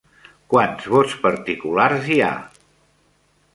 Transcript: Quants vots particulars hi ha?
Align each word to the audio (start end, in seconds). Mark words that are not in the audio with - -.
Quants 0.53 0.87
vots 0.93 1.13
particulars 1.27 2.11
hi 2.15 2.19
ha? 2.29 2.33